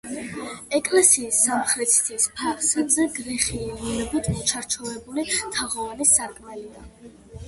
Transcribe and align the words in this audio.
ეკლესიის 0.77 1.41
სამხრეთის 1.47 2.23
ფასადზე 2.39 3.05
გრეხილი 3.17 3.75
ლილვით 3.83 4.31
მოჩარჩოებული 4.37 5.27
თაღოვანი 5.35 6.09
სარკმელია. 6.13 6.83